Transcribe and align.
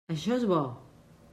Això 0.13 0.31
és 0.35 0.47
bo. 0.53 0.59